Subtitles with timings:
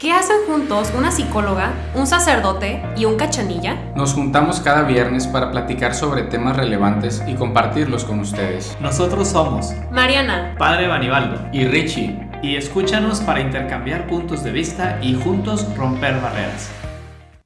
[0.00, 3.74] ¿Qué hacen juntos una psicóloga, un sacerdote y un cachanilla?
[3.94, 8.78] Nos juntamos cada viernes para platicar sobre temas relevantes y compartirlos con ustedes.
[8.80, 12.18] Nosotros somos Mariana, Padre Banibaldo Y Richie.
[12.42, 16.70] y escúchanos para intercambiar puntos de vista y juntos romper barreras.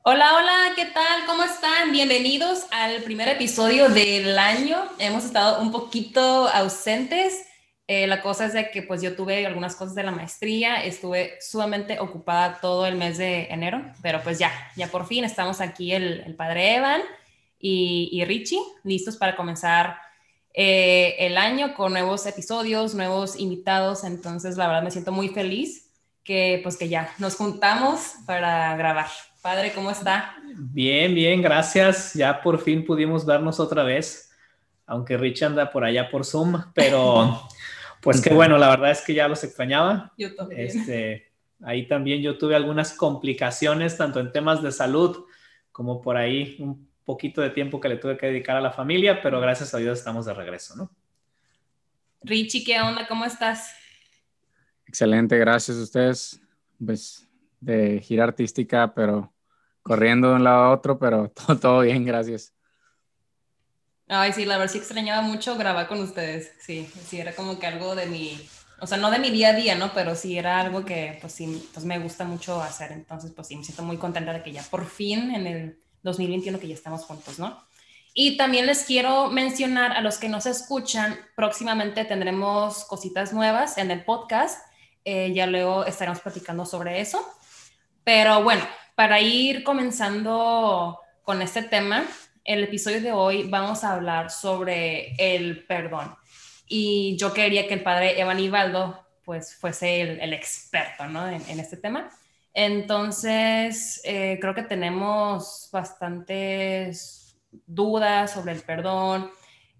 [0.04, 1.26] Hola, hola, ¿qué tal?
[1.26, 1.90] ¿Cómo están?
[1.90, 4.76] Bienvenidos al primer episodio del año.
[5.00, 7.46] Hemos estado un poquito ausentes.
[7.86, 11.36] Eh, la cosa es de que pues yo tuve algunas cosas de la maestría, estuve
[11.40, 15.92] sumamente ocupada todo el mes de enero, pero pues ya, ya por fin estamos aquí
[15.92, 17.02] el, padre Evan
[17.58, 19.98] y, y Richie, listos para comenzar
[20.54, 25.90] eh, el año con nuevos episodios, nuevos invitados, entonces la verdad me siento muy feliz
[26.22, 29.08] que pues que ya nos juntamos para grabar.
[29.42, 30.36] Padre, ¿cómo está?
[30.56, 32.14] Bien, bien, gracias.
[32.14, 34.30] Ya por fin pudimos vernos otra vez,
[34.86, 37.40] aunque Rich anda por allá por Zoom, pero
[38.02, 40.12] pues qué bueno, la verdad es que ya los extrañaba.
[40.16, 40.60] Yo también.
[40.60, 45.24] Este, ahí también yo tuve algunas complicaciones, tanto en temas de salud
[45.72, 49.20] como por ahí un poquito de tiempo que le tuve que dedicar a la familia,
[49.22, 50.90] pero gracias a Dios estamos de regreso, ¿no?
[52.22, 53.06] Richie, ¿qué onda?
[53.06, 53.74] ¿Cómo estás?
[54.86, 56.40] Excelente, gracias a ustedes.
[56.84, 57.28] Pues
[57.60, 59.32] de gira artística, pero
[59.82, 62.54] corriendo de un lado a otro, pero todo, todo bien, gracias.
[64.08, 66.52] Ay, sí, la verdad sí extrañaba mucho grabar con ustedes.
[66.60, 68.38] Sí, sí, era como que algo de mi,
[68.80, 69.92] o sea, no de mi día a día, ¿no?
[69.94, 72.92] Pero sí era algo que, pues sí, pues me gusta mucho hacer.
[72.92, 76.58] Entonces, pues sí, me siento muy contenta de que ya por fin en el 2021
[76.60, 77.66] que ya estamos juntos, ¿no?
[78.12, 83.90] Y también les quiero mencionar a los que nos escuchan, próximamente tendremos cositas nuevas en
[83.90, 84.60] el podcast.
[85.04, 87.26] Eh, ya luego estaremos platicando sobre eso.
[88.04, 88.62] Pero bueno,
[88.94, 92.04] para ir comenzando con este tema,
[92.44, 96.14] el episodio de hoy vamos a hablar sobre el perdón.
[96.66, 101.26] Y yo quería que el padre Evan Ibaldo pues fuese el, experto ¿no?
[101.26, 102.10] en, este tema.
[102.52, 109.30] Entonces, eh, creo que tenemos bastantes dudas sobre el perdón,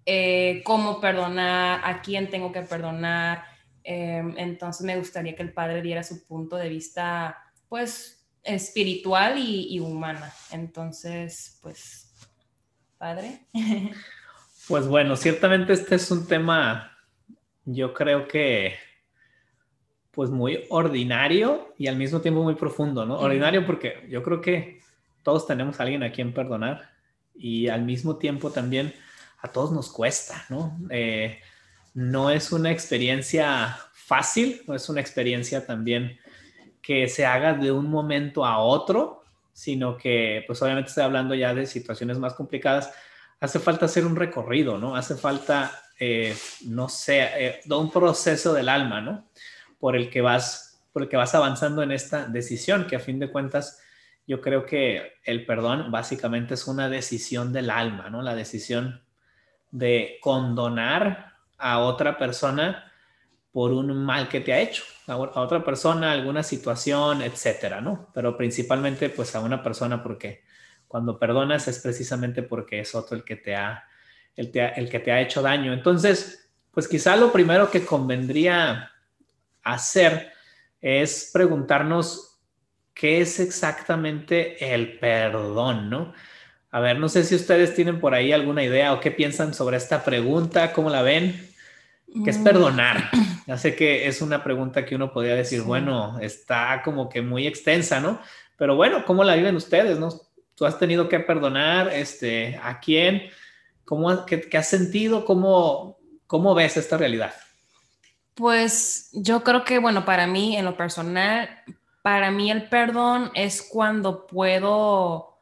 [0.03, 3.43] eh, cómo perdonar, a quién tengo que perdonar.
[3.83, 7.37] Eh, entonces, me gustaría que el padre diera su punto de vista,
[7.69, 10.33] pues, espiritual y humana.
[10.51, 12.04] Entonces, pues,
[12.97, 13.41] padre.
[14.67, 16.97] Pues bueno, ciertamente este es un tema,
[17.65, 18.75] yo creo que,
[20.09, 23.19] pues muy ordinario y al mismo tiempo muy profundo, ¿no?
[23.19, 24.79] Ordinario porque yo creo que
[25.21, 26.89] todos tenemos a alguien a quien perdonar
[27.35, 28.93] y al mismo tiempo también
[29.39, 30.79] a todos nos cuesta, ¿no?
[30.89, 31.39] Eh,
[31.93, 36.17] no es una experiencia fácil, no es una experiencia también
[36.81, 39.24] que se haga de un momento a otro,
[39.55, 42.91] sino que pues obviamente estoy hablando ya de situaciones más complicadas,
[43.39, 44.97] hace falta hacer un recorrido, ¿no?
[44.97, 46.35] Hace falta, eh,
[46.65, 49.29] no sé, eh, un proceso del alma, ¿no?
[49.79, 53.17] Por el que vas, por el que vas avanzando en esta decisión, que a fin
[53.17, 53.81] de cuentas
[54.27, 58.21] yo creo que el perdón básicamente es una decisión del alma, ¿no?
[58.21, 59.03] La decisión
[59.71, 62.91] de condonar a otra persona
[63.55, 68.09] por un mal que te ha hecho, a otra persona, alguna situación, etcétera, ¿no?
[68.13, 70.43] Pero principalmente pues a una persona porque
[70.89, 73.85] cuando perdonas es precisamente porque es otro el que te ha,
[74.35, 75.71] el, te el que te ha hecho daño.
[75.71, 78.91] Entonces, pues quizá lo primero que convendría
[79.63, 80.33] hacer
[80.81, 82.41] es preguntarnos
[82.93, 86.13] qué es exactamente el perdón, ¿no?
[86.71, 89.77] A ver, no sé si ustedes tienen por ahí alguna idea o qué piensan sobre
[89.77, 91.54] esta pregunta, cómo la ven.
[92.23, 93.09] ¿Qué es perdonar?
[93.47, 95.65] Ya sé que es una pregunta que uno podría decir, sí.
[95.65, 98.19] bueno, está como que muy extensa, ¿no?
[98.57, 100.09] Pero bueno, ¿cómo la viven ustedes, no?
[100.55, 101.93] ¿Tú has tenido que perdonar?
[101.93, 103.29] Este, ¿A quién?
[103.83, 105.25] ¿Cómo, qué, qué has sentido?
[105.25, 107.35] ¿Cómo, ¿Cómo ves esta realidad?
[108.33, 111.47] Pues yo creo que, bueno, para mí, en lo personal,
[112.01, 115.37] para mí el perdón es cuando puedo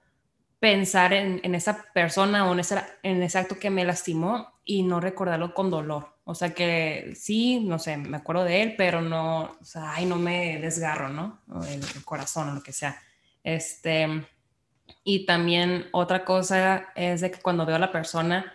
[0.59, 4.83] pensar en, en esa persona o en ese, en ese acto que me lastimó y
[4.83, 6.12] no recordarlo con dolor.
[6.25, 10.05] O sea que sí, no sé, me acuerdo de él, pero no, o sea, ay,
[10.05, 11.41] no me desgarro, ¿no?
[11.67, 12.97] El, corazón o lo que sea.
[13.43, 14.07] Este,
[15.03, 18.53] y también otra cosa es de que cuando veo a la persona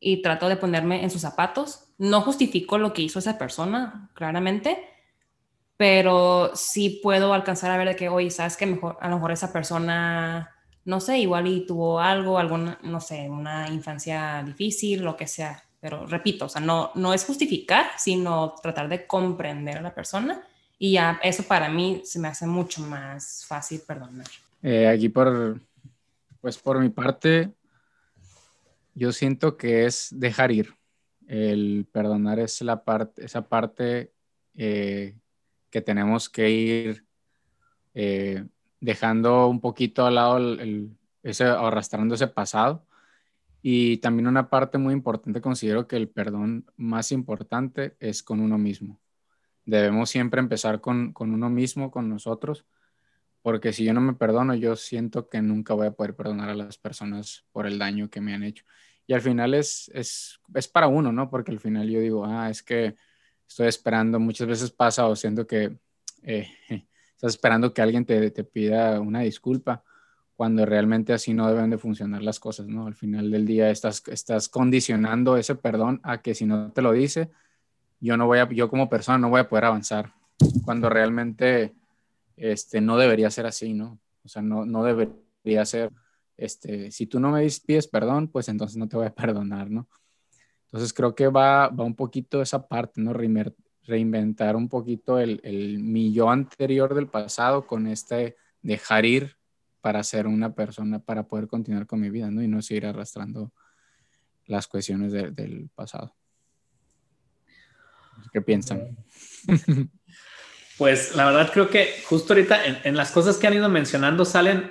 [0.00, 4.78] y trato de ponerme en sus zapatos, no justifico lo que hizo esa persona, claramente,
[5.78, 9.32] pero sí puedo alcanzar a ver de que, oye, sabes que mejor, a lo mejor
[9.32, 10.54] esa persona,
[10.84, 15.67] no sé, igual y tuvo algo, alguna, no sé, una infancia difícil, lo que sea.
[15.80, 20.42] Pero repito, o sea, no, no es justificar, sino tratar de comprender a la persona
[20.78, 24.26] y ya eso para mí se me hace mucho más fácil perdonar.
[24.62, 25.60] Eh, aquí por,
[26.40, 27.52] pues por mi parte,
[28.94, 30.74] yo siento que es dejar ir.
[31.26, 34.12] El perdonar es la parte, esa parte
[34.56, 35.16] eh,
[35.70, 37.04] que tenemos que ir
[37.94, 38.44] eh,
[38.80, 42.86] dejando un poquito al lado el, ese, arrastrando ese pasado.
[43.62, 48.58] Y también una parte muy importante, considero que el perdón más importante es con uno
[48.58, 49.00] mismo.
[49.64, 52.64] Debemos siempre empezar con, con uno mismo, con nosotros,
[53.42, 56.54] porque si yo no me perdono, yo siento que nunca voy a poder perdonar a
[56.54, 58.64] las personas por el daño que me han hecho.
[59.06, 61.30] Y al final es, es, es para uno, ¿no?
[61.30, 62.94] Porque al final yo digo, ah, es que
[63.48, 65.78] estoy esperando, muchas veces pasa o siento que
[66.22, 66.48] eh,
[67.14, 69.82] estás esperando que alguien te, te, pida una disculpa
[70.38, 72.86] cuando realmente así no deben de funcionar las cosas, ¿no?
[72.86, 76.92] Al final del día estás, estás condicionando ese perdón a que si no te lo
[76.92, 77.28] dice,
[77.98, 80.12] yo no voy a, yo como persona no voy a poder avanzar,
[80.64, 81.74] cuando realmente
[82.36, 83.98] este, no debería ser así, ¿no?
[84.22, 85.90] O sea, no, no debería ser,
[86.36, 89.88] este, si tú no me pides perdón, pues entonces no te voy a perdonar, ¿no?
[90.66, 93.12] Entonces creo que va, va un poquito esa parte, ¿no?
[93.12, 99.37] Reinventar un poquito el, el mi yo anterior del pasado con este dejar ir
[99.88, 102.42] para ser una persona, para poder continuar con mi vida, ¿no?
[102.42, 103.54] Y no seguir arrastrando
[104.44, 106.14] las cuestiones del pasado.
[108.30, 108.98] ¿Qué piensan?
[110.76, 114.70] Pues la verdad creo que justo ahorita en, las cosas que han ido mencionando salen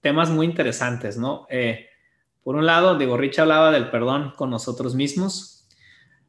[0.00, 1.46] temas muy interesantes, ¿no?
[1.48, 1.86] Eh,
[2.42, 5.68] por un lado, digo, Rich hablaba del perdón con nosotros mismos.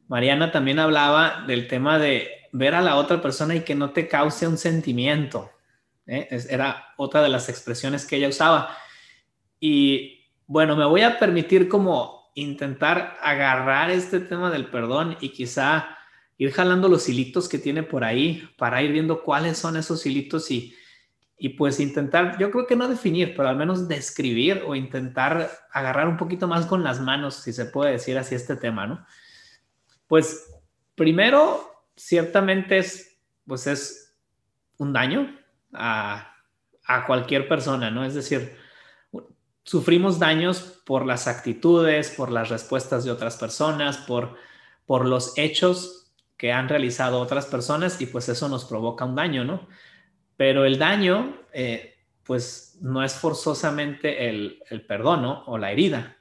[0.06, 4.06] Mariana también hablaba del tema de ver a la otra persona y que no te
[4.06, 5.50] cause un sentimiento.
[6.06, 6.28] ¿Eh?
[6.48, 8.76] Era otra de las expresiones que ella usaba.
[9.60, 15.96] Y bueno, me voy a permitir como intentar agarrar este tema del perdón y quizá
[16.36, 20.50] ir jalando los hilitos que tiene por ahí para ir viendo cuáles son esos hilitos
[20.50, 20.74] y,
[21.38, 26.08] y pues intentar, yo creo que no definir, pero al menos describir o intentar agarrar
[26.08, 29.06] un poquito más con las manos, si se puede decir así este tema, ¿no?
[30.08, 30.52] Pues
[30.96, 34.18] primero, ciertamente es, pues es
[34.76, 35.43] un daño
[35.74, 36.30] a,
[37.06, 38.04] cualquier persona, ¿no?
[38.04, 38.56] Es decir,
[39.62, 44.36] sufrimos daños por las actitudes, por las respuestas de otras personas, por,
[44.86, 49.44] por los hechos que han realizado otras personas y pues eso nos provoca un daño,
[49.44, 49.66] ¿no?
[50.36, 56.16] Pero el daño, eh, pues no es forzosamente el, el perdón o la herida.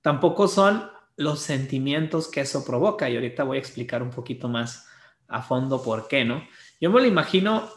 [0.00, 4.88] Tampoco son los sentimientos que eso provoca y ahorita voy a explicar un poquito más
[5.28, 6.46] a fondo por qué, ¿no?
[6.80, 7.68] Yo me lo imagino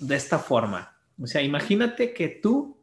[0.00, 0.96] de esta forma.
[1.20, 2.82] O sea, imagínate que tú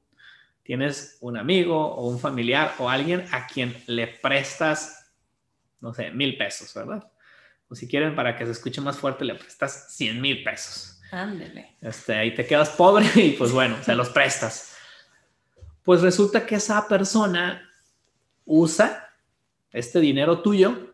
[0.63, 5.11] tienes un amigo o un familiar o alguien a quien le prestas,
[5.81, 7.11] no sé, mil pesos, ¿verdad?
[7.69, 11.01] o si quieren para que se escuche más fuerte, le prestas 100 mil pesos.
[11.11, 11.75] Ándele.
[11.81, 14.75] Este, ahí te quedas pobre y pues bueno, se los prestas.
[15.83, 17.69] Pues resulta que esa persona
[18.45, 19.09] usa
[19.71, 20.93] este dinero tuyo,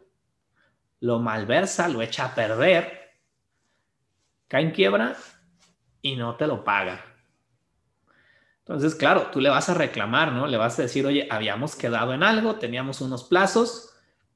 [1.00, 3.12] lo malversa, lo echa a perder,
[4.48, 5.16] cae en quiebra
[6.04, 7.04] y no te lo paga.
[8.60, 10.46] Entonces, claro, tú le vas a reclamar, ¿no?
[10.46, 13.96] Le vas a decir, oye, habíamos quedado en algo, teníamos unos plazos,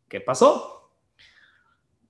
[0.09, 0.91] ¿qué pasó?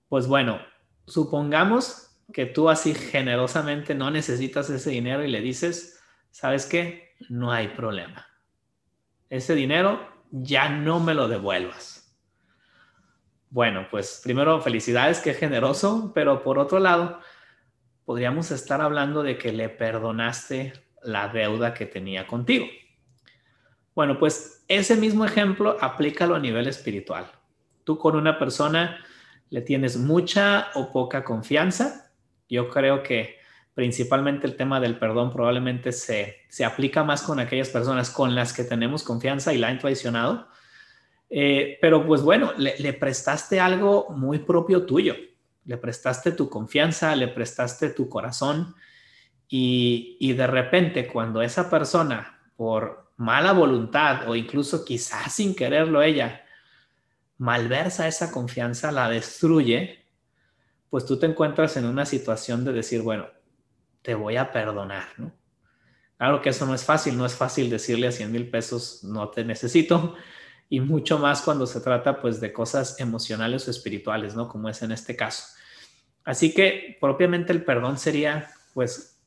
[0.07, 0.61] Pues bueno,
[1.05, 6.01] supongamos que tú así generosamente no necesitas ese dinero y le dices,
[6.31, 7.15] ¿sabes qué?
[7.29, 8.25] No hay problema.
[9.29, 12.15] Ese dinero ya no me lo devuelvas.
[13.49, 17.21] Bueno, pues primero felicidades, qué generoso, pero por otro lado,
[18.07, 20.71] podríamos estar hablando de que le perdonaste
[21.03, 22.65] la deuda que tenía contigo.
[23.93, 27.29] Bueno, pues ese mismo ejemplo aplícalo a nivel espiritual.
[27.83, 29.03] Tú con una persona
[29.49, 32.09] le tienes mucha o poca confianza.
[32.47, 33.39] Yo creo que
[33.73, 38.63] principalmente el tema del perdón probablemente se, aplica más con aquellas personas con las que
[38.63, 40.47] tenemos confianza y la han traicionado.
[41.29, 45.13] Eh, pero pues bueno, le, prestaste algo muy propio tuyo.
[45.67, 48.75] Le prestaste tu confianza, le prestaste tu corazón
[49.47, 56.01] y, y de repente cuando esa persona por mala voluntad o incluso quizás sin quererlo
[56.01, 56.43] ella
[57.37, 60.05] malversa esa confianza, la destruye,
[60.89, 63.27] pues tú te encuentras en una situación de decir, bueno,
[64.01, 65.31] te voy a perdonar, ¿no?
[66.17, 69.29] Claro que eso no es fácil, no es fácil decirle a 100 mil pesos, no
[69.29, 70.15] te necesito,
[70.67, 74.49] y mucho más cuando se trata pues de cosas emocionales o espirituales, ¿no?
[74.49, 75.43] Como es en este caso.
[76.27, 79.17] Así que propiamente el perdón sería pues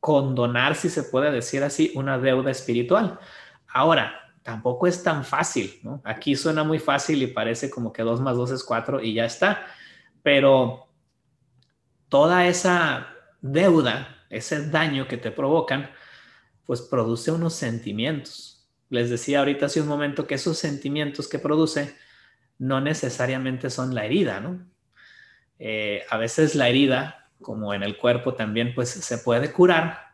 [0.00, 3.20] condonar, si se puede decir así, una deuda espiritual.
[3.68, 6.00] Ahora, tampoco es tan fácil, ¿no?
[6.06, 9.26] Aquí suena muy fácil y parece como que 2 más 2 es 4 y ya
[9.26, 9.66] está,
[10.22, 10.88] pero
[12.08, 13.08] toda esa
[13.42, 15.90] deuda, ese daño que te provocan,
[16.64, 18.66] pues produce unos sentimientos.
[18.88, 21.94] Les decía ahorita hace un momento que esos sentimientos que produce
[22.56, 24.77] no necesariamente son la herida, ¿no?
[25.58, 30.12] Eh, a veces la herida, como en el cuerpo también, pues se puede curar,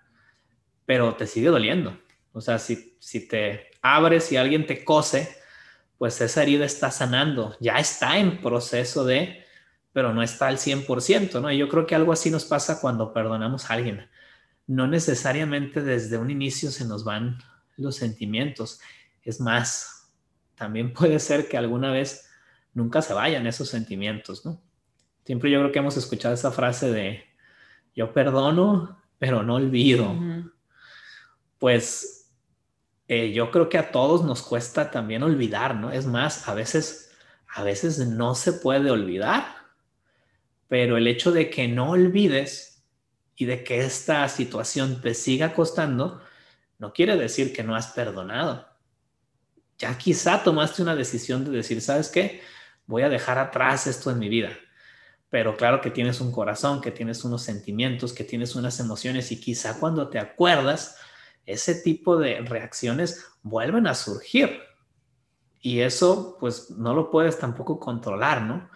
[0.87, 1.99] pero te sigue doliendo.
[2.33, 5.37] O sea, si, si te abres y alguien te cose,
[5.99, 9.45] pues esa herida está sanando, ya está en proceso de,
[9.93, 11.51] pero no está al 100%, ¿no?
[11.53, 14.09] Y yo creo que algo así nos pasa cuando perdonamos a alguien.
[14.67, 17.39] No necesariamente desde un inicio se nos van
[17.77, 18.81] los sentimientos.
[19.23, 20.11] Es más,
[20.57, 22.29] también puede ser que alguna vez
[22.73, 24.61] nunca se vayan esos sentimientos, ¿no?
[25.25, 27.25] Siempre yo creo que hemos escuchado esa frase de
[27.95, 30.15] yo perdono, pero no olvido.
[31.59, 32.31] Pues
[33.09, 35.91] eh, yo creo que a todos nos cuesta también olvidar, ¿no?
[35.91, 37.17] Es más, a veces,
[37.49, 39.47] a veces no se puede olvidar,
[40.69, 42.85] pero el hecho de que no olvides
[43.37, 46.21] y de que esta situación te siga costando,
[46.79, 48.69] no quiere decir que no has perdonado.
[49.79, 52.43] Ya quizá tomaste una decisión de decir, ¿sabes qué?
[52.87, 54.51] Voy a dejar atrás esto en mi vida
[55.35, 59.41] pero claro que tienes un corazón, que tienes unos sentimientos, que tienes unas emociones y
[59.41, 60.97] quizá cuando te acuerdas,
[61.45, 64.61] ese tipo de reacciones vuelven a surgir.
[65.61, 68.71] Y eso pues no lo puedes tampoco controlar, ¿no?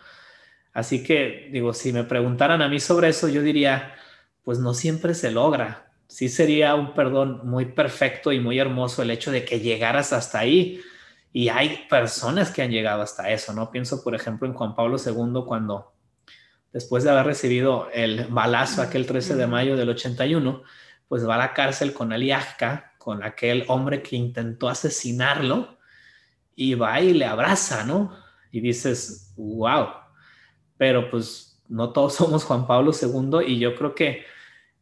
[0.73, 3.95] Así que digo, si me preguntaran a mí sobre eso, yo diría,
[4.43, 5.93] pues no siempre se logra.
[6.09, 10.41] Sí sería un perdón muy perfecto y muy hermoso el hecho de que llegaras hasta
[10.41, 10.81] ahí.
[11.33, 13.71] Y hay personas que han llegado hasta eso, ¿no?
[13.71, 15.93] Pienso, por ejemplo, en Juan Pablo II cuando
[16.73, 20.63] después de haber recibido el balazo aquel 13 de mayo del 81,
[21.09, 25.79] pues va a la cárcel con Aliajka, con aquel hombre que intentó asesinarlo,
[26.55, 28.13] y va y le abraza, ¿no?
[28.51, 29.87] Y dices, wow,
[30.77, 34.25] pero pues no todos somos Juan Pablo II y yo creo que,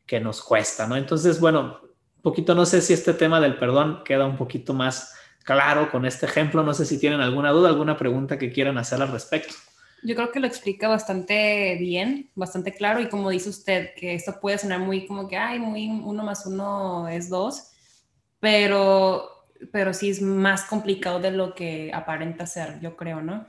[0.06, 0.96] que nos cuesta, ¿no?
[0.96, 5.14] Entonces, bueno, un poquito no sé si este tema del perdón queda un poquito más
[5.44, 9.00] claro con este ejemplo, no sé si tienen alguna duda, alguna pregunta que quieran hacer
[9.02, 9.54] al respecto.
[10.02, 14.38] Yo creo que lo explica bastante bien, bastante claro y como dice usted, que esto
[14.40, 17.70] puede sonar muy como que, ay, muy uno más uno es dos,
[18.38, 23.46] pero, pero sí es más complicado de lo que aparenta ser, yo creo, ¿no?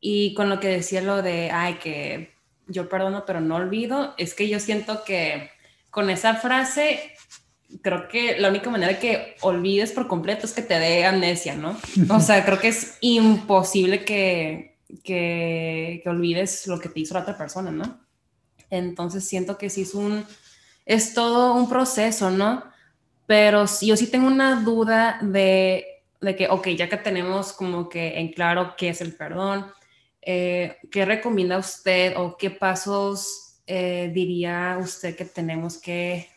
[0.00, 2.34] Y con lo que decía lo de, ay, que
[2.66, 5.50] yo perdono pero no olvido, es que yo siento que
[5.90, 7.14] con esa frase
[7.82, 11.76] creo que la única manera que olvides por completo es que te dé amnesia, ¿no?
[12.10, 17.36] O sea, creo que es imposible que, que, olvides lo que te hizo la otra
[17.36, 18.00] persona, ¿no?
[18.70, 20.24] Entonces siento que sí es un,
[20.84, 22.64] es todo un proceso, ¿no?
[23.26, 25.84] Pero yo sí tengo una duda de,
[26.20, 29.66] de que, ok, ya que tenemos como que en claro qué es el perdón,
[30.22, 36.28] eh, ¿qué recomienda usted o qué pasos eh, diría usted que tenemos que,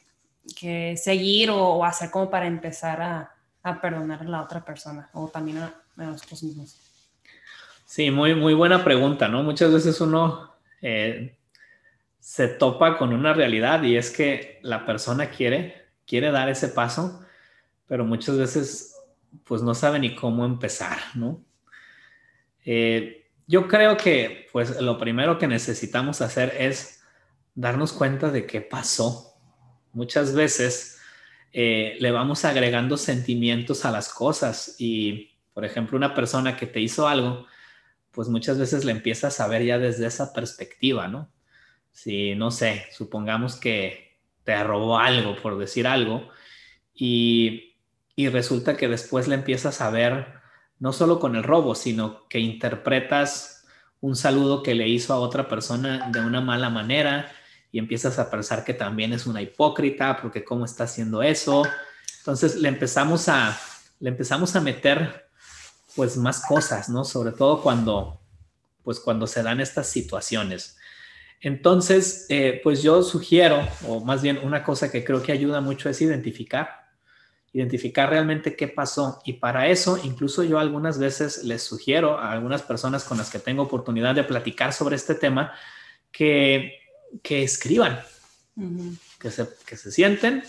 [0.59, 5.27] que seguir o, hacer como para empezar a, a, perdonar a la otra persona o
[5.27, 6.88] también a nosotros mismos?
[7.89, 9.41] Sí, muy, muy buena pregunta, ¿no?
[9.41, 11.35] Muchas veces uno eh,
[12.19, 17.25] se topa con una realidad y es que la persona quiere, quiere dar ese paso,
[17.87, 18.95] pero muchas veces
[19.43, 21.43] pues no sabe ni cómo empezar, ¿no?
[22.63, 27.03] Eh, yo creo que pues lo primero que necesitamos hacer es
[27.55, 29.33] darnos cuenta de qué pasó.
[29.93, 31.01] Muchas veces
[31.53, 36.81] eh, le vamos agregando sentimientos a las cosas y, por ejemplo, una persona que te
[36.81, 37.47] hizo algo,
[38.11, 41.31] pues muchas veces le empiezas a ver ya desde esa perspectiva, ¿no?
[41.91, 46.29] Si, no sé, supongamos que te robó algo, por decir algo,
[46.93, 47.77] y,
[48.15, 50.39] y resulta que después le empiezas a ver
[50.79, 53.65] no solo con el robo, sino que interpretas
[54.01, 57.31] un saludo que le hizo a otra persona de una mala manera
[57.71, 61.63] y empiezas a pensar que también es una hipócrita porque cómo está haciendo eso.
[62.19, 63.57] Entonces le empezamos a,
[63.99, 65.28] le empezamos a meter
[65.99, 67.03] pues más cosas, ¿no?
[67.03, 68.21] Sobre todo cuando,
[68.83, 70.77] pues cuando se dan estas situaciones.
[71.41, 75.89] Entonces, eh, pues yo sugiero, o más bien una cosa que creo que ayuda mucho
[75.89, 76.87] es identificar,
[77.51, 79.21] identificar realmente qué pasó.
[79.25, 83.39] Y para eso, incluso yo algunas veces les sugiero a algunas personas con las que
[83.39, 85.51] tengo oportunidad de platicar sobre este tema,
[86.13, 86.79] que,
[87.21, 87.99] que escriban,
[89.19, 90.43] que, se, que se sienten,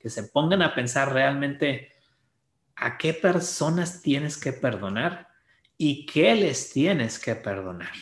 [0.00, 1.95] que se pongan a pensar realmente
[2.76, 5.28] a qué personas tienes que perdonar
[5.78, 7.92] y qué les tienes que perdonar.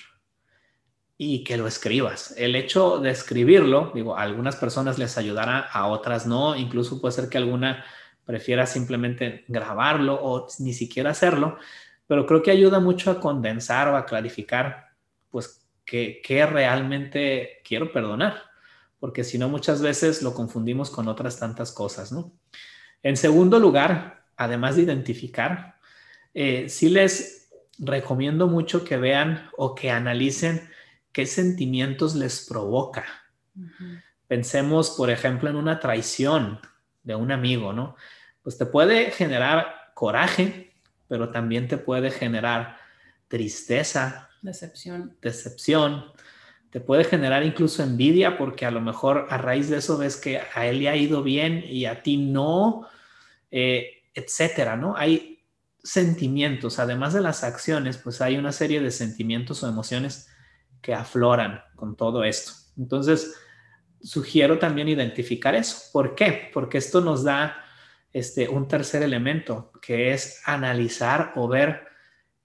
[1.17, 2.35] Y que lo escribas.
[2.37, 6.57] El hecho de escribirlo, digo, a algunas personas les ayudará, a otras no.
[6.57, 7.85] Incluso puede ser que alguna
[8.25, 11.59] prefiera simplemente grabarlo o ni siquiera hacerlo,
[12.07, 14.89] pero creo que ayuda mucho a condensar o a clarificar,
[15.31, 18.43] pues, qué, qué realmente quiero perdonar,
[18.99, 22.33] porque si no, muchas veces lo confundimos con otras tantas cosas, ¿no?
[23.03, 25.79] En segundo lugar, además de identificar,
[26.33, 30.69] eh, sí les recomiendo mucho que vean o que analicen
[31.13, 33.05] qué sentimientos les provoca.
[34.27, 36.61] Pensemos, por ejemplo, en una traición.
[37.03, 37.97] de un amigo, ¿no?
[38.43, 40.73] Pues te puede generar coraje,
[41.07, 42.79] pero también te puede generar
[43.29, 46.13] tristeza, decepción, decepción,
[46.71, 50.41] te puede generar incluso envidia porque a lo mejor a raíz de eso ves que
[50.55, 52.87] a él le ha ido bien y a ti no,
[53.51, 54.97] eh, etcétera, ¿no?
[54.97, 55.45] Hay
[55.83, 60.29] sentimientos, además de las acciones, pues hay una serie de sentimientos o emociones
[60.81, 62.53] que afloran con todo esto.
[62.77, 63.35] Entonces,
[64.03, 65.77] sugiero también identificar eso.
[65.93, 66.51] ¿Por qué?
[66.53, 67.65] Porque esto nos da
[68.13, 71.89] este, un tercer elemento, que es analizar o ver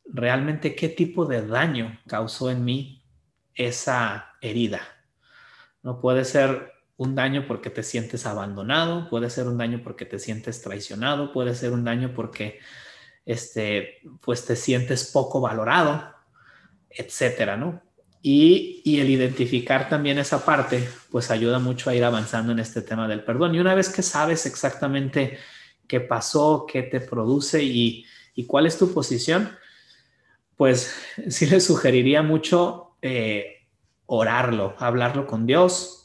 [0.05, 3.05] realmente qué tipo de daño causó en mí
[3.53, 4.81] esa herida.
[5.83, 10.19] No puede ser un daño porque te sientes abandonado, puede ser un daño porque te
[10.19, 12.59] sientes traicionado, puede ser un daño porque
[13.25, 16.13] este, pues te sientes poco valorado,
[16.89, 17.81] etcétera, ¿no?
[18.21, 22.81] Y, y, el identificar también esa parte, pues ayuda mucho a ir avanzando en este
[22.81, 23.55] tema del perdón.
[23.55, 25.37] Y una vez que sabes exactamente
[25.87, 29.49] qué pasó, qué te produce y, y cuál es tu posición,
[30.57, 30.93] pues
[31.29, 33.65] sí le sugeriría mucho eh,
[34.05, 35.98] orarlo, hablarlo con Dios.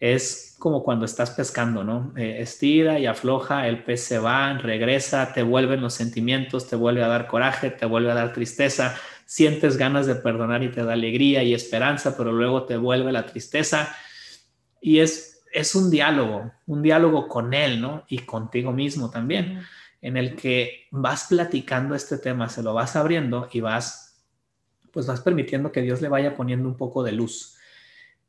[0.00, 2.12] Es como cuando estás pescando, ¿no?
[2.16, 7.04] Eh, estira y afloja, el pez se va, regresa, te vuelven los sentimientos, te vuelve
[7.04, 10.94] a dar coraje, te vuelve a dar tristeza, sientes ganas de perdonar y te da
[10.94, 13.94] alegría y esperanza, pero luego te vuelve la tristeza.
[14.80, 18.04] Y es, es un diálogo, un diálogo con él, ¿no?
[18.08, 19.60] Y contigo mismo también
[20.02, 24.24] en el que vas platicando este tema, se lo vas abriendo y vas,
[24.92, 27.56] pues vas permitiendo que Dios le vaya poniendo un poco de luz.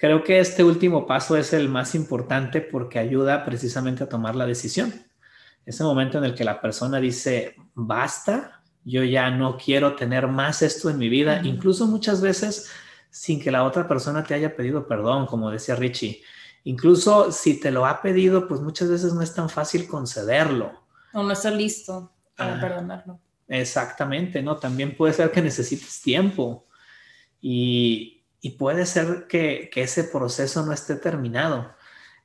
[0.01, 4.47] Creo que este último paso es el más importante porque ayuda precisamente a tomar la
[4.47, 4.91] decisión.
[5.63, 10.63] Ese momento en el que la persona dice, basta, yo ya no quiero tener más
[10.63, 12.71] esto en mi vida, incluso muchas veces
[13.11, 16.23] sin que la otra persona te haya pedido perdón, como decía Richie.
[16.63, 20.81] Incluso si te lo ha pedido, pues muchas veces no es tan fácil concederlo.
[21.13, 23.19] O no estar listo para ah, perdonarlo.
[23.47, 24.57] Exactamente, ¿no?
[24.57, 26.65] También puede ser que necesites tiempo
[27.39, 31.73] y, y puede ser que, ese proceso no esté terminado.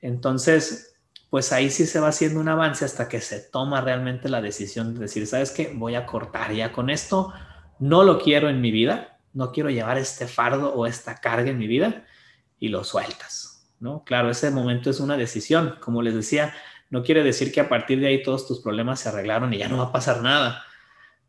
[0.00, 0.96] Entonces,
[1.28, 4.94] pues ahí sí se va haciendo un avance hasta que se toma realmente la decisión
[4.94, 5.72] de decir, ¿sabes qué?
[5.74, 7.32] Voy a cortar ya con esto,
[7.78, 11.58] no lo quiero en mi vida, no quiero llevar este fardo o esta carga en
[11.58, 12.06] mi vida
[12.58, 14.02] y lo sueltas, ¿no?
[14.04, 16.54] Claro, ese momento es una decisión, como les decía,
[16.88, 19.68] no quiere decir que a partir de ahí todos tus problemas se arreglaron y ya
[19.68, 20.64] no va a pasar nada.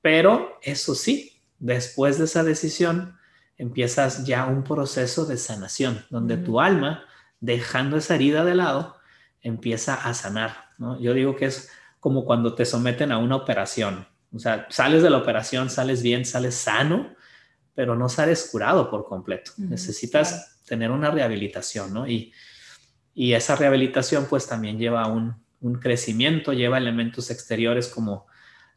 [0.01, 3.16] Pero eso sí, después de esa decisión,
[3.57, 7.05] empiezas ya un proceso de sanación, donde tu alma,
[7.39, 8.95] dejando esa herida de lado,
[9.41, 10.71] empieza a sanar.
[10.99, 14.07] Yo digo que es como cuando te someten a una operación.
[14.33, 17.15] O sea, sales de la operación, sales bien, sales sano,
[17.73, 19.51] pero no sales curado por completo.
[19.57, 22.07] Necesitas tener una rehabilitación, ¿no?
[22.07, 22.33] Y,
[23.13, 28.27] y esa rehabilitación pues también lleva un, un crecimiento, lleva elementos exteriores como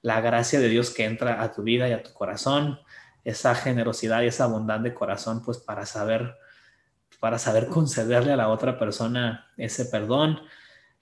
[0.03, 2.79] la gracia de Dios que entra a tu vida y a tu corazón,
[3.24, 6.37] esa generosidad y esa bondad de corazón, pues para saber,
[7.20, 10.40] para saber concederle a la otra persona ese perdón,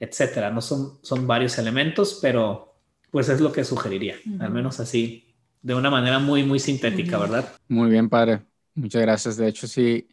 [0.01, 0.51] etcétera.
[0.51, 2.77] No son, son varios elementos, pero
[3.11, 7.53] pues es lo que sugeriría, al menos así, de una manera muy, muy sintética, ¿verdad?
[7.69, 8.43] Muy bien, padre.
[8.75, 9.37] Muchas gracias.
[9.37, 10.09] De hecho, sí,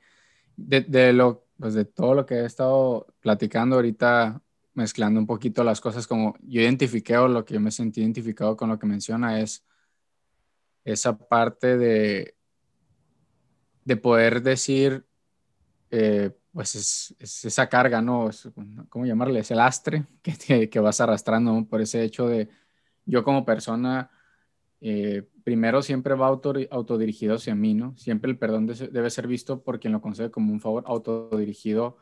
[0.56, 4.42] de, de lo, pues de todo lo que he estado platicando ahorita,
[4.74, 8.58] mezclando un poquito las cosas, como yo identifiqué o lo que yo me sentí identificado
[8.58, 9.64] con lo que menciona es
[10.86, 12.36] esa parte de,
[13.84, 15.06] de poder decir,
[15.92, 18.30] eh, pues es, esa carga, ¿no?
[18.88, 19.40] ¿Cómo llamarle?
[19.40, 22.50] Es el lastre que, que vas arrastrando por ese hecho de
[23.06, 24.10] yo como persona,
[24.82, 27.96] eh, primero siempre va auto, autodirigido hacia mí, ¿no?
[27.98, 31.98] Siempre el perdón debe ser visto por quien lo concede como un favor autodirigido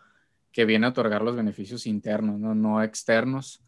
[0.51, 3.63] que viene a otorgar los beneficios internos, no, no externos.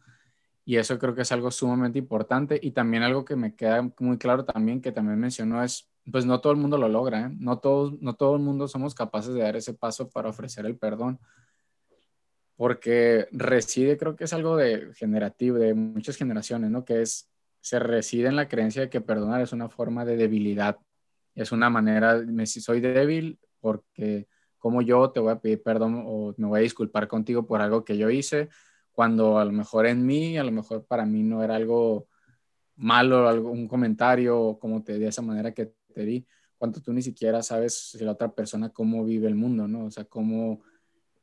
[0.68, 2.58] Y eso creo que es algo sumamente importante.
[2.60, 6.40] Y también algo que me queda muy claro también, que también mencionó, es, pues no
[6.40, 7.36] todo el mundo lo logra, ¿eh?
[7.38, 10.76] no, todos, no todo el mundo somos capaces de dar ese paso para ofrecer el
[10.76, 11.20] perdón.
[12.56, 16.84] Porque reside, creo que es algo de generativo, de muchas generaciones, ¿no?
[16.84, 20.78] Que es, se reside en la creencia de que perdonar es una forma de debilidad.
[21.36, 24.26] Es una manera, me, si soy débil porque
[24.58, 27.84] como yo te voy a pedir perdón o me voy a disculpar contigo por algo
[27.84, 28.48] que yo hice,
[28.96, 32.08] cuando a lo mejor en mí, a lo mejor para mí no era algo
[32.76, 36.92] malo, algo, un comentario como te di de esa manera que te di, cuando tú
[36.92, 39.84] ni siquiera sabes si la otra persona cómo vive el mundo, ¿no?
[39.84, 40.62] O sea, cómo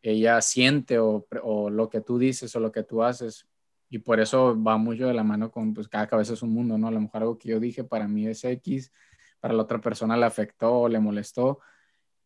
[0.03, 3.47] ella siente o, o lo que tú dices o lo que tú haces.
[3.89, 6.77] Y por eso va mucho de la mano con, pues cada cabeza es un mundo,
[6.77, 6.87] ¿no?
[6.87, 8.91] A lo mejor algo que yo dije para mí es X,
[9.39, 11.59] para la otra persona le afectó o le molestó,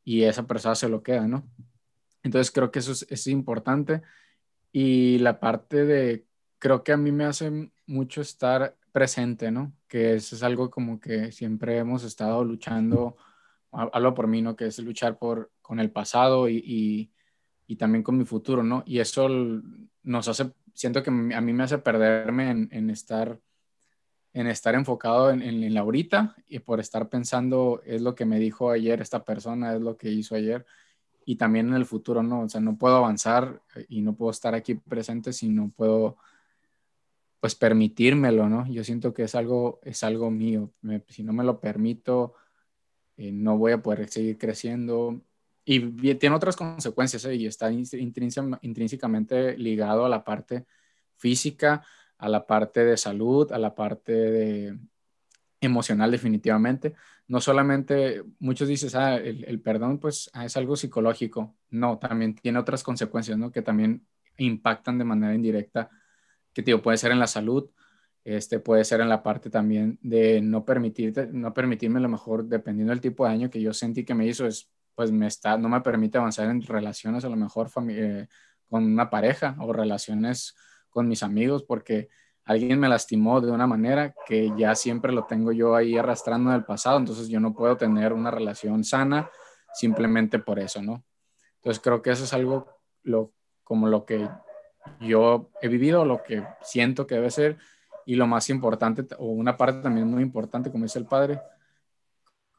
[0.04, 1.50] y esa persona se lo queda, ¿no?
[2.24, 4.02] Entonces creo que eso es, importante.
[4.80, 6.28] Y la parte de
[6.60, 9.74] creo que a mí me hace mucho estar presente, ¿no?
[9.88, 13.18] Que eso es algo como que siempre hemos estado luchando,
[13.72, 14.56] hablo por mí, ¿no?
[14.56, 17.10] Que es luchar por, con el pasado y,
[17.66, 18.84] y, también con mi futuro, ¿no?
[18.86, 19.28] Y eso
[20.04, 23.40] nos hace, siento que a mí me hace perderme en, en estar
[24.34, 28.38] en estar enfocado en, en, la ahorita y por estar pensando es lo que me
[28.38, 30.68] dijo ayer esta persona, es lo que hizo ayer
[31.30, 32.44] y también en el futuro, ¿no?
[32.44, 36.16] O sea, no puedo avanzar y no puedo estar aquí presente si no puedo
[37.42, 38.66] pues permitírmelo, ¿no?
[38.68, 40.72] Yo siento que es algo, es algo mío.
[41.10, 42.36] si no me lo permito,
[43.18, 45.20] eh, no voy a poder seguir creciendo.
[45.66, 47.36] Y tiene otras consecuencias, ¿eh?
[47.36, 50.66] y está intrínsecamente ligado a la parte
[51.18, 51.86] física,
[52.18, 54.80] a la parte de salud, a la parte de
[55.62, 56.94] emocional definitivamente.
[57.28, 61.56] No solamente, muchos dicen, ah, el, perdón pues ah, es algo psicológico.
[61.70, 63.52] No, también tiene otras consecuencias, ¿no?
[63.52, 64.06] Que también
[64.38, 65.90] impactan de manera indirecta
[66.58, 67.70] que tío, puede ser en la salud,
[68.24, 72.92] este, puede ser en la parte también de no, permitirte, no permitirme lo mejor, dependiendo
[72.92, 75.70] del tipo de daño que yo sentí que me hizo, es, pues me está, no
[75.70, 78.28] me permite avanzar en relaciones a lo mejor eh,
[78.68, 80.56] con una pareja o relaciones
[80.90, 82.10] con mis amigos, porque
[82.48, 86.64] alguien me lastimó de una manera que ya siempre lo tengo yo ahí arrastrando del
[86.64, 89.30] pasado, entonces yo no puedo tener una relación sana
[89.74, 91.04] simplemente por eso, ¿no?
[91.58, 92.66] Entonces creo que eso es algo
[93.64, 94.30] como lo que
[95.02, 97.58] yo he vivido, lo que siento que debe ser
[98.06, 101.42] y lo más importante, o una parte también muy importante, como dice el padre,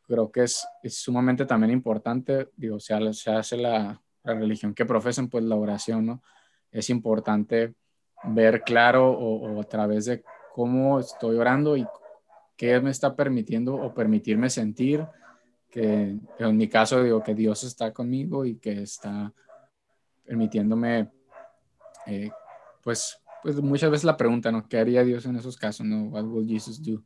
[0.07, 5.31] creo que es, sumamente también importante, digo, sea, se hace la, la, religión que profesen,
[5.31, 6.23] pues la oración, ¿no?
[6.71, 7.75] Es importante
[8.25, 11.87] ver claro o, a través de cómo estoy orando y
[12.57, 15.07] qué me está permitiendo o permitirme sentir
[15.71, 19.33] que, en mi caso digo que Dios está conmigo y que está
[20.25, 21.11] permitiéndome
[22.07, 22.31] eh,
[22.83, 24.67] pues, pues muchas veces la pregunta, ¿no?
[24.67, 25.87] ¿Qué haría Dios en esos casos?
[25.87, 26.05] ¿No?
[26.09, 27.03] What will Jesus do?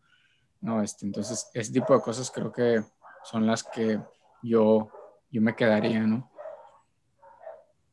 [0.60, 2.82] No, este, entonces, ese tipo de cosas creo que
[3.24, 4.00] son las que
[4.42, 4.90] yo,
[5.30, 6.30] yo me quedaría, ¿no?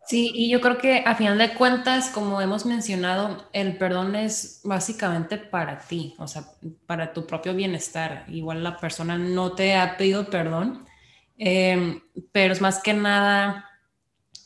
[0.09, 4.61] Sí, y yo creo que a final de cuentas, como hemos mencionado, el perdón es
[4.63, 6.45] básicamente para ti, o sea,
[6.87, 8.25] para tu propio bienestar.
[8.27, 10.85] Igual la persona no te ha pedido perdón,
[11.37, 13.65] eh, pero es más que nada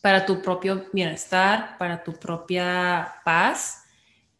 [0.01, 3.83] para tu propio bienestar, para tu propia paz.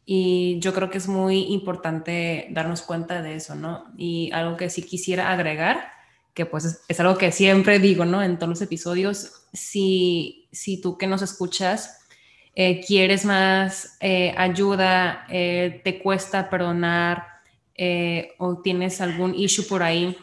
[0.06, 3.86] Y yo creo que es muy importante darnos cuenta de eso, ¿no?
[3.98, 5.92] Y algo que sí quisiera agregar,
[6.34, 8.24] que pues es, algo que siempre digo, ¿no?
[8.24, 12.00] En todos los episodios, si, si tú que nos escuchas
[12.56, 17.34] eh, quieres más eh, ayuda, eh, te cuesta perdonar
[18.38, 20.16] o tienes algún issue por ahí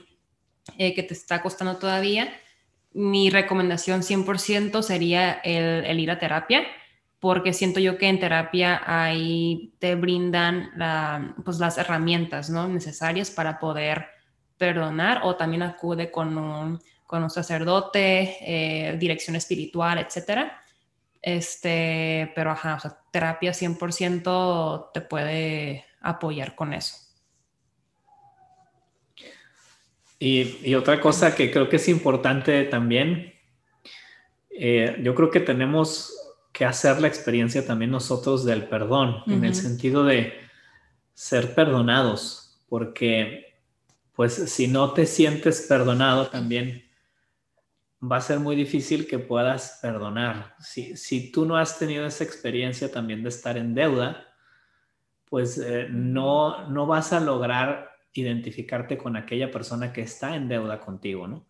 [0.78, 2.32] que te está costando todavía,
[2.92, 6.62] mi recomendación 100% sería el, ir a terapia,
[7.18, 10.70] porque siento yo que en terapia ahí te brindan
[11.44, 12.68] pues las herramientas ¿no?
[12.68, 14.06] necesarias para poder
[14.60, 20.62] perdonar o también acude con un, con un sacerdote, eh, dirección espiritual, etcétera.
[21.22, 26.94] Este, pero ajá, o sea, terapia 100% te puede apoyar con eso.
[30.18, 33.32] Y, otra cosa que creo que es importante también,
[34.50, 36.14] eh, yo creo que tenemos
[36.52, 40.34] que hacer la experiencia también nosotros del perdón, en el sentido de
[41.14, 43.49] ser perdonados, porque
[44.20, 46.84] pues si no te sientes perdonado también
[48.04, 50.56] va a ser muy difícil que puedas perdonar.
[50.60, 54.28] Si, si tú no has tenido esa experiencia también de estar en deuda,
[55.24, 60.80] pues eh, no, no vas a lograr identificarte con aquella persona que está en deuda
[60.80, 61.46] contigo, ¿no?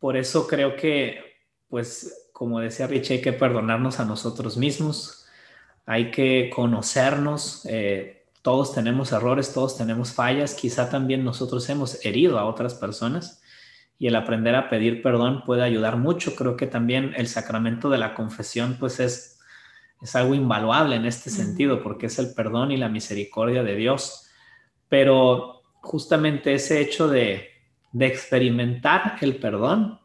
[0.00, 5.26] Por eso creo que, pues, como decía Rich, hay que perdonarnos a nosotros mismos,
[5.86, 12.38] hay que conocernos, eh, todos tenemos errores, todos tenemos fallas, quizá también nosotros hemos herido
[12.38, 13.40] a otras personas
[13.98, 16.34] y el aprender a pedir perdón puede ayudar mucho.
[16.34, 19.38] Creo que también el sacramento de la confesión, pues, es,
[20.00, 24.28] es algo invaluable en este sentido, porque es el perdón y la misericordia de Dios
[24.92, 27.48] pero justamente ese hecho de,
[27.98, 29.98] experimentar el perdón,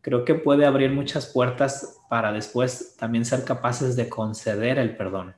[0.00, 5.36] creo que puede abrir muchas puertas para después también ser capaces de conceder el perdón.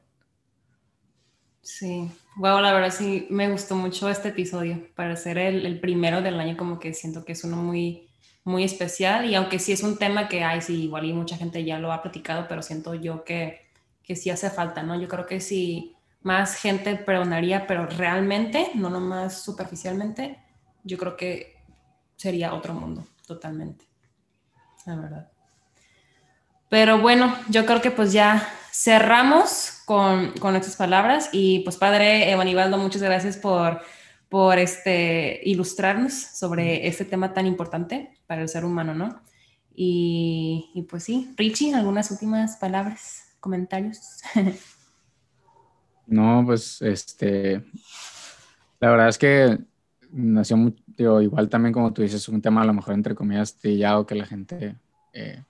[1.61, 6.39] Sí, wow, la verdad sí me gustó mucho este episodio para ser el, primero del
[6.39, 8.09] año, como que siento que es uno muy,
[8.45, 11.65] muy especial y aunque sí es un tema que hay, sí, igual y mucha gente
[11.65, 13.69] ya lo ha platicado, pero siento yo que,
[14.05, 14.99] que sí hace falta, ¿no?
[15.01, 20.39] Yo creo que sí más gente perdonaría, pero realmente, no nomás superficialmente,
[20.85, 21.57] yo creo que
[22.17, 23.85] sería otro mundo, totalmente.
[24.87, 25.29] La verdad.
[26.69, 32.31] Pero bueno, yo creo que pues ya cerramos con, con estas palabras y pues padre
[32.31, 33.81] Evanibaldo, muchas gracias por,
[34.29, 39.23] por este, ilustrarnos sobre este tema tan importante para el ser humano, ¿no?
[39.75, 44.21] Y, y pues sí, Richie, algunas últimas palabras, comentarios.
[46.07, 47.65] no, pues este,
[48.81, 49.59] la verdad es que
[50.11, 54.05] nació, digo, igual también como tú dices, un tema a lo mejor entre comillas trillado
[54.05, 54.77] que la gente
[55.15, 55.43] eh,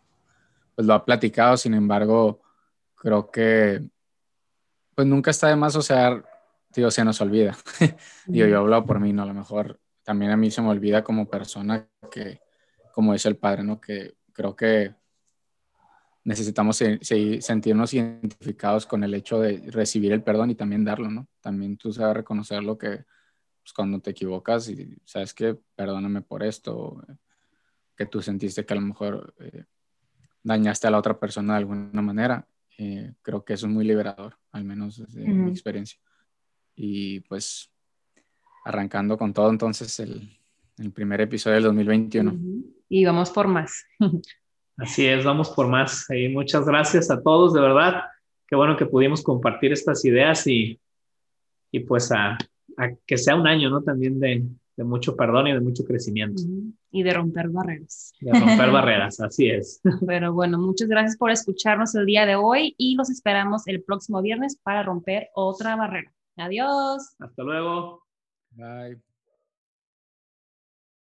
[0.77, 2.41] pues lo ha platicado, sin embargo,
[2.95, 3.83] creo que
[4.99, 6.21] pues nunca está de más, o sea,
[6.75, 7.57] digo, se nos olvida.
[8.27, 9.23] digo, yo hablo por mí, ¿no?
[9.23, 12.41] A lo mejor también a mí se me olvida como persona que,
[12.93, 13.81] como dice el padre, ¿no?
[13.81, 14.97] Que creo que
[16.25, 16.83] necesitamos
[17.39, 21.29] sentirnos identificados con el hecho de recibir el perdón y también darlo, ¿no?
[21.41, 23.05] También tú sabes reconocer lo que
[23.63, 27.01] pues, cuando te equivocas y sabes que perdóname por esto,
[27.95, 29.63] que tú sentiste que a lo mejor eh,
[30.43, 34.37] dañaste a la otra persona de alguna manera, eh, creo que eso es muy liberador,
[34.53, 35.99] al menos desde mi experiencia.
[36.77, 37.71] Y pues
[38.65, 40.39] arrancando con todo entonces el,
[40.79, 42.39] el primer episodio del 2021.
[42.89, 43.85] Y vamos por más.
[44.77, 46.07] Así es, vamos por más.
[46.11, 48.05] Y muchas gracias a todos, de verdad.
[48.47, 50.81] Qué bueno que pudimos compartir estas ideas y,
[51.73, 52.39] y pues a,
[52.77, 53.83] a, que sea un año, ¿no?
[53.83, 54.45] También de,
[54.79, 56.41] de mucho perdón y de mucho crecimiento.
[56.93, 58.13] Y de romper barreras.
[58.21, 59.81] De romper barreras, así es.
[60.07, 64.23] Pero bueno, muchas gracias por escucharnos el día de hoy y los esperamos el próximo
[64.23, 66.13] viernes para romper otra barrera.
[66.37, 67.17] Adiós.
[67.19, 68.05] Hasta luego.
[68.53, 69.08] Bye.